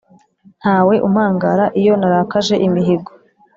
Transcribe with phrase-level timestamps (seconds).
[0.61, 3.11] Ntawe umpangara iyo narakaje imihigo